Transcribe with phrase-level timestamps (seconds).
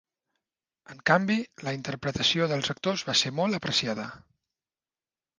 [0.93, 1.35] En canvi,
[1.67, 4.07] la interpretació dels actors va ser molt apreciada.